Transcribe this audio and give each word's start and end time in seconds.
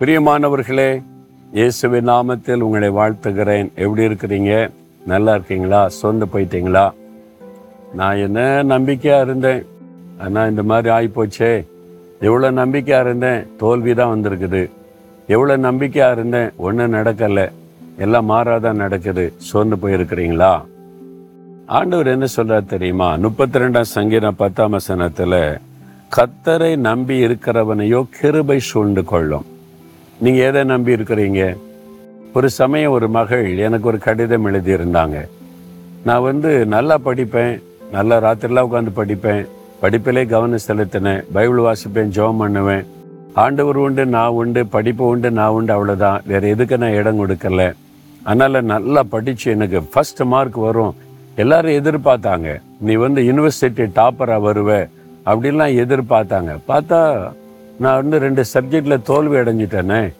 பிரியமானவர்களே 0.00 1.02
இயேசுவின் 1.52 2.08
நாமத்தில் 2.08 2.60
உங்களை 2.60 2.88
வாழ்த்துகிறேன். 2.88 3.74
எப்படி 3.74 4.06
இருக்கிறீங்க? 4.06 4.70
நல்லா 5.06 5.34
இருக்கீங்களா? 5.34 5.90
சொந்து 6.02 6.26
போயிட்டீங்களா? 6.32 6.90
நான் 7.94 8.16
என்ன 8.16 8.62
நம்பிக்கையாக 8.62 9.22
இருந்தேன். 9.22 9.66
ஆனால் 10.18 10.50
இந்த 10.50 10.62
மாதிரி 10.62 10.94
ஆகிப்போச்சே 10.94 11.66
எவ்வளோ 12.20 12.50
நம்பிக்கையாக 12.50 13.04
இருந்தேன். 13.04 13.56
தோல்வி 13.56 13.94
தான் 13.94 14.12
வந்திருக்குது. 14.14 14.70
எவ்வளோ 15.26 15.56
நம்பிக்கையாக 15.56 16.12
இருந்தேன். 16.12 16.50
ஒன்றும் 16.56 16.92
நடக்கலை. 16.92 17.48
எல்லாம் 17.98 18.30
மாறாதான் 18.30 18.82
நடக்குது. 18.84 19.32
சோர்ந்து 19.36 19.76
போயிருக்கிறீங்களா? 19.76 20.64
ஆண்டவர் 21.66 22.06
என்ன 22.06 22.26
சொல்றார் 22.36 22.64
தெரியுமா? 22.64 23.16
முப்பத்தி 23.16 23.58
ரெண்டாம் 23.58 23.92
சங்கீதம் 23.96 24.36
பத்தாம் 24.36 24.70
வசனத்தில் 24.70 25.58
கத்தரை 26.16 26.76
நம்பி 26.76 27.26
இருக்கிறவனையோ 27.26 28.06
கிருபை 28.20 28.58
சூழ்ந்து 28.58 29.04
கொள்ளும். 29.04 29.56
நீங்கள் 30.24 30.46
எதை 30.48 30.64
நம்பி 30.64 30.94
இருக்கிறீங்க? 30.94 31.42
ஒரு 32.36 32.48
சமயம் 32.50 32.94
ஒரு 32.94 33.06
மகள் 33.16 33.46
எனக்கு 33.66 33.86
ஒரு 33.90 33.98
கடிதம் 34.06 34.46
எழுதியிருந்தாங்க. 34.46 35.18
நான் 36.08 36.26
வந்து 36.28 36.50
நல்லா 36.74 36.96
படிப்பேன் 37.04 37.52
நல்லா 37.92 38.16
ராத்திரிலாம் 38.24 38.68
உட்காந்து 38.68 38.92
படிப்பேன் 39.00 39.42
படிப்பிலே 39.82 40.22
கவனம் 40.32 40.66
செலுத்தினேன் 40.66 41.20
பைபிள் 41.34 41.60
வாசிப்பேன் 41.66 42.12
ஜெபம் 42.16 42.40
பண்ணுவேன். 42.42 42.84
ஆண்டவர் 43.44 43.80
உண்டு 43.84 44.06
நான் 44.16 44.36
உண்டு 44.40 44.66
படிப்பு 44.74 45.04
உண்டு 45.12 45.30
நான் 45.38 45.54
உண்டு 45.56 45.72
அவ்வளோதான் 45.76 46.20
வேறு 46.30 46.48
எதுக்கு 46.54 46.78
நான் 46.82 46.98
இடம் 47.00 47.20
கொடுக்கல. 47.22 47.72
அதனால் 48.28 48.64
நல்லா 48.74 49.02
படித்து 49.14 49.50
எனக்கு 49.56 49.80
ஃபஸ்ட் 49.92 50.22
மார்க் 50.34 50.58
வரும். 50.68 50.94
எல்லாரும் 51.42 51.78
எதிர்பார்த்தாங்க. 51.80 52.60
நீ 52.80 52.94
வந்து 53.06 53.22
யூனிவர்சிட்டி 53.28 53.86
டாப்பராக 53.98 54.46
வருவ 54.48 54.70
அப்படின்லாம் 55.30 55.76
எதிர்பார்த்தாங்க. 55.84 56.52
பார்த்தா 56.70 57.00
நான் 57.78 57.94
வந்து 57.94 58.18
ரெண்டு 58.18 58.44
சப்ஜெக்டில் 58.54 59.02
தோல்வி 59.02 59.36
அடைஞ்சிட்டேனே. 59.36 60.12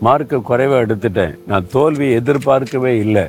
மார்க்கு 0.00 0.42
குறைவாக 0.42 0.86
எடுத்துட்டேன். 0.86 1.38
நான் 1.46 1.66
தோல்வி 1.72 2.10
எதிர்பார்க்கவே 2.10 2.98
இல்லை. 2.98 3.24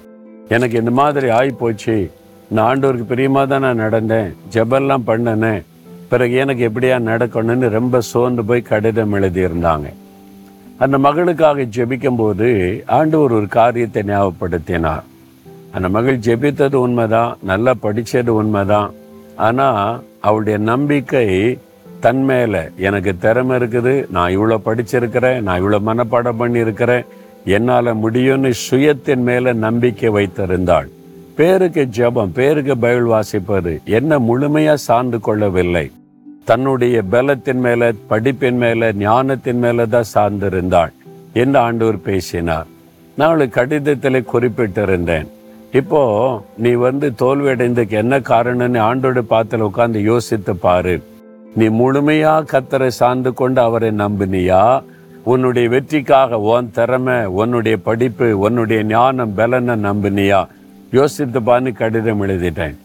எனக்கு 0.48 0.80
இந்த 0.80 0.92
மாதிரி 0.92 1.28
ஆகிப்போச்சு 1.28 2.09
நான் 2.50 2.67
ஆண்டவருக்கு 2.70 3.04
பிரியமாக 3.04 3.45
தான் 3.45 3.61
நான் 3.61 3.80
நடந்தேன். 3.80 4.34
ஜபெல்லாம் 4.54 5.06
பண்ணனேன் 5.08 5.64
பிறகு 6.09 6.34
எனக்கு 6.34 6.70
எப்படியா 6.70 6.98
நடக்கணும்னு 7.09 7.70
ரொம்ப 7.70 8.02
சோர்ந்து 8.02 8.45
போய் 8.45 8.61
கடிதம் 8.61 9.14
எழுதியிருந்தாங்க. 9.14 9.86
அந்த 10.78 10.98
மகளுக்காக 10.98 11.67
ஜெபிக்கும்போது 11.76 12.81
ஆண்டவர் 12.88 13.31
ஒரு 13.31 13.48
காரியத்தை 13.48 14.04
ஞாபகப்படுத்தினார். 14.04 15.04
அந்த 15.72 15.89
மகள் 15.89 16.17
ஜெபித்தது 16.17 16.76
உண்மைதான். 16.76 17.38
நல்லா 17.44 17.73
படித்தது 17.73 18.34
உண்மைதான். 18.34 18.92
ஆனால் 19.36 20.04
அவளுடைய 20.22 20.58
நம்பிக்கை 20.58 21.28
தன் 22.03 22.23
எனக்கு 22.87 23.11
திறமை 23.23 23.55
இருக்குது 23.59 23.93
நான் 24.15 24.33
இவ்வளோ 24.35 24.57
படிச்சிருக்கிறேன் 24.65 25.41
நான் 25.45 25.59
இவ்வளோ 25.61 25.79
மனப்பாடம் 25.89 26.39
பண்ணியிருக்கிறேன் 26.41 27.05
என்னால் 27.55 27.99
முடியும்னு 28.03 28.51
சுயத்தின் 28.65 29.23
மேலே 29.29 29.51
நம்பிக்கை 29.65 30.09
வைத்திருந்தாள். 30.17 30.87
பேருக்கு 31.37 31.83
ஜெபம் 31.97 32.33
பேருக்கு 32.37 32.73
பைபிள் 32.83 33.07
வாசிப்பது 33.13 33.73
என்ன 33.97 34.19
முழுமையாக 34.29 34.83
சார்ந்து 34.87 35.19
கொள்ளவில்லை. 35.27 35.85
தன்னுடைய 36.49 36.95
பலத்தின் 37.13 37.61
மேல 37.65 37.91
படிப்பின் 38.11 38.59
மேல 38.63 38.91
ஞானத்தின் 39.05 39.61
மேல 39.65 39.85
தான் 39.93 40.11
சார்ந்திருந்தாள் 40.13 40.93
என்று 41.43 41.59
ஆண்டவர் 41.67 41.99
பேசினார். 42.09 42.67
நான் 43.17 43.29
அவளுக்கு 43.29 43.57
கடிதத்தில் 43.59 44.29
குறிப்பிட்டிருந்தேன். 44.33 45.27
இப்போ 45.79 46.01
நீ 46.63 46.71
வந்து 46.87 47.07
தோல்வி 47.23 47.49
அடைந்ததுக்கு 47.53 47.97
என்ன 48.03 48.15
காரணம்னு 48.31 48.79
ஆண்டோடு 48.89 49.23
பார்த்துல 49.33 49.67
உட்காந்து 49.69 50.01
யோசித்து 50.11 50.55
பாரு. 50.67 50.95
நீ 51.55 51.67
முழுமையா 51.69 52.43
கத்தரை 52.43 52.87
சார்ந்து 52.87 53.33
கொண்டு 53.33 53.61
அவரை 53.61 53.89
நம்பினியா? 53.89 54.83
உன்னுடைய 55.23 55.69
வெற்றிக்காக 55.69 56.39
உன் 56.39 56.71
திறமை 56.71 57.25
உன்னுடைய 57.25 57.77
படிப்பு 57.77 58.39
உன்னுடைய 58.39 58.83
ஞானம் 58.83 59.33
பலனை 59.33 59.75
நம்பினியா? 59.75 60.47
யோசித்து 60.92 61.39
பான்னு 61.39 61.71
கடிதம் 61.71 62.21
எழுதிட்டேன். 62.21 62.75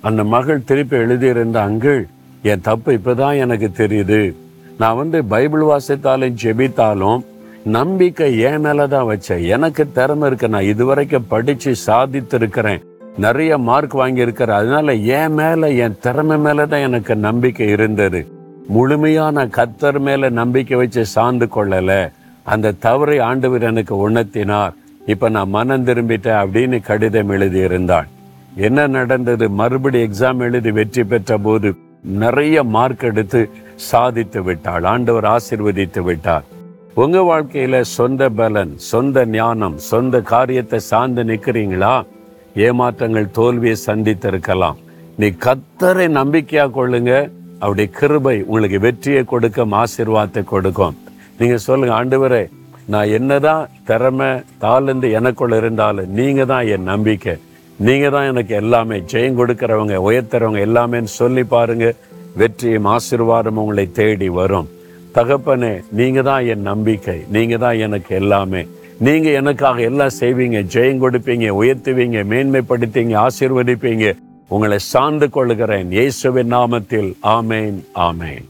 அந்த 0.00 0.24
மகள் 0.24 0.64
திருப்பி 0.64 0.96
எழுதியிருந்த 0.96 1.66
அங்கிள் 1.66 2.04
என் 2.42 2.60
தப்பு 2.60 2.92
இப்பதான் 2.92 3.38
எனக்கு 3.38 3.70
தெரியுது. 3.76 4.34
நான் 4.78 4.96
வந்து 4.96 5.24
பைபிள் 5.24 5.62
வாசித்தாலும் 5.62 6.36
ஜெபித்தாலும் 6.42 7.24
நம்பிக்கை 7.64 8.38
என் 8.38 8.64
மேலதான் 8.64 9.08
வச்சேன்? 9.10 9.46
எனக்கு 9.46 9.92
திறமை 9.92 10.26
இருக்கு. 10.26 10.48
நான் 10.48 10.62
இதுவரைக்கும் 10.62 11.26
படிச்சு 11.28 11.74
சாதித்து 11.74 12.36
இருக்கிறேன் 12.36 12.82
நிறைய 13.18 13.58
மார்க் 13.58 13.92
வாங்கி 13.92 14.24
அதனால 14.32 14.94
என் 14.94 15.32
மேல 15.32 15.70
என் 15.70 15.96
திறமை 16.00 16.36
மேலதான் 16.36 16.82
எனக்கு 16.82 17.16
நம்பிக்கை 17.16 17.68
இருந்தது. 17.68 18.20
முழுமையான 18.68 19.46
கத்தர் 19.46 19.98
மேல 19.98 20.28
நம்பிக்கை 20.28 20.78
வச்சு 20.78 21.06
சார்ந்து 21.06 21.46
கொள்ளல. 21.56 22.12
அந்த 22.42 22.72
தவறை 22.72 23.18
ஆண்டவர் 23.18 23.62
எனக்கு 23.62 24.10
உணர்த்தினார். 24.10 24.74
இப்ப 25.06 25.28
நான் 25.28 25.48
மனம் 25.48 25.86
திரும்பிட்டேன் 25.86 26.40
அப்படின்னு 26.42 26.80
கடிதம் 26.80 27.30
எழுதியிருந்தாள் 27.30 28.08
என்ன 28.56 28.86
நடந்தது? 28.86 29.50
மறுபடி 29.50 29.98
எக்ஸாம் 30.02 30.38
எழுதி 30.38 30.70
வெற்றி 30.70 31.04
பெற்ற 31.04 31.38
போது 31.38 31.74
நிறைய 32.02 32.62
மார்க் 32.62 33.04
எடுத்து 33.04 33.50
சாதித்து 33.74 34.42
விட்டாள் 34.42 34.84
ஆண்டவர் 34.84 35.24
ஆசிர்வதித்து 35.24 36.00
விட்டார். 36.00 36.44
உங்க 36.94 37.18
வாழ்க்கையில 37.18 37.80
சொந்த 37.80 38.28
பலன் 38.28 38.72
சொந்த 38.76 39.26
ஞானம் 39.26 39.78
சொந்த 39.78 40.20
காரியத்தை 40.20 40.78
சார்ந்து 40.78 41.24
நிக்கிறீங்களா? 41.24 42.04
ஏமாற்றங்கள் 42.66 43.34
தோல்வியை 43.38 43.76
சந்தித்திருக்கலாம். 43.88 44.78
நீ 45.20 45.28
கத்தரை 45.46 46.06
நம்பிக்கையாக 46.20 46.74
கொள்ளுங்க. 46.78 47.12
அவருடைய 47.62 47.88
கிருபை 47.98 48.36
உங்களுக்கு 48.48 48.78
வெற்றியை 48.86 49.22
கொடுக்கும் 49.32 49.74
ஆசீர்வாதத்தை 49.82 50.42
கொடுக்கும். 50.52 50.96
நீங்கள் 51.40 51.64
சொல்லுங்கள் 51.66 51.98
ஆண்டவரே 51.98 52.44
நான் 52.92 53.12
என்னதான் 53.16 53.68
திறமை 53.88 54.28
தாளந்து 54.64 55.08
எனக்குள்ள 55.18 55.56
இருந்தாலும் 55.62 56.12
நீங்கள் 56.18 56.50
தான் 56.52 56.68
என் 56.74 56.88
நம்பிக்கை. 56.92 57.34
நீங்கள் 57.86 58.12
தான் 58.14 58.28
எனக்கு 58.32 58.54
எல்லாமே 58.60 58.96
ஜெயம் 59.12 59.38
கொடுக்குறவங்க 59.40 59.96
உயர்த்துறவங்க 60.08 60.60
எல்லாமேன்னு 60.68 61.12
சொல்லி 61.20 61.44
பாருங்க. 61.54 61.88
வெற்றியும் 62.40 62.88
ஆசீர்வாதம் 62.94 63.60
உங்களை 63.62 63.84
தேடி 63.98 64.28
வரும். 64.40 64.68
தகப்பனே 65.16 65.72
நீங்கள் 65.98 66.26
தான் 66.30 66.46
என் 66.52 66.66
நம்பிக்கை. 66.70 67.18
நீங்கள் 67.36 67.62
தான் 67.64 67.78
எனக்கு 67.86 68.14
எல்லாமே. 68.22 68.62
நீங்க 69.06 69.30
எனக்காக 69.30 69.80
எல்லாம் 69.80 70.16
செய்வீங்க 70.20 70.60
ஜெயம் 70.74 71.02
கொடுப்பீங்க 71.02 71.46
உயர்த்துவீங்க 71.60 72.18
மேன்மைப்படுத்தீங்க 72.32 73.26
ஆசீர்வதிப்பீங்க. 73.26 74.06
உங்களை 74.48 74.78
சார்ந்து 74.78 75.30
கொள்கிறேன் 75.30 75.90
இயேசுவின் 75.90 76.52
நாமத்தில். 76.52 77.10
ஆமேன் 77.22 77.78
ஆமேன். 77.94 78.46